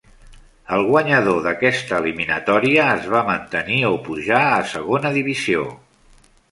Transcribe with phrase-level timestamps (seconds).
[0.77, 5.67] El guanyador d'aquesta eliminatòria es va mantenir o pujar a segona divisió.